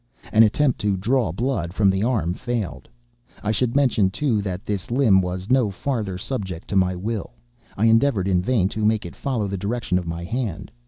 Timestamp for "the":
1.91-2.03, 9.47-9.59